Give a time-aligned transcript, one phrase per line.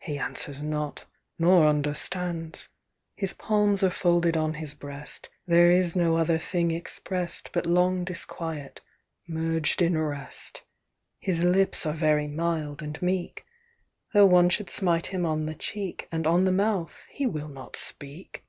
[0.00, 1.06] He answers not,
[1.38, 2.68] nor understands.
[3.14, 8.02] "His palms are folded on his breast: There is no other thing express'd But long
[8.02, 8.80] disquiet
[9.28, 10.62] merged in rest.
[11.20, 13.46] "His lips are very mild and meek:
[14.12, 17.76] Tho' one should smite him on the cheek, And on the mouth, he will not
[17.76, 18.42] speak.